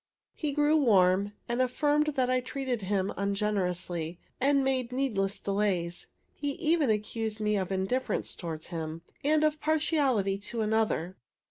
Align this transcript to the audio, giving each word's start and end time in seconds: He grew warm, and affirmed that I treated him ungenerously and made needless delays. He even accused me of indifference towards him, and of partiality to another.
He 0.33 0.51
grew 0.51 0.77
warm, 0.77 1.33
and 1.47 1.61
affirmed 1.61 2.15
that 2.15 2.27
I 2.27 2.39
treated 2.39 2.81
him 2.81 3.13
ungenerously 3.17 4.19
and 4.39 4.63
made 4.63 4.91
needless 4.91 5.37
delays. 5.39 6.07
He 6.33 6.53
even 6.53 6.89
accused 6.89 7.39
me 7.39 7.55
of 7.55 7.71
indifference 7.71 8.33
towards 8.35 8.69
him, 8.73 9.03
and 9.23 9.43
of 9.43 9.61
partiality 9.61 10.39
to 10.39 10.61
another. 10.61 11.17